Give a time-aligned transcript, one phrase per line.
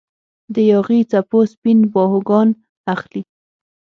[0.53, 2.49] د یاغي څپو سپین باهوګان
[2.93, 3.21] اخلي